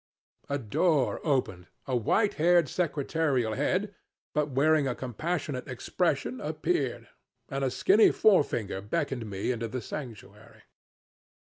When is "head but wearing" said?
3.53-4.87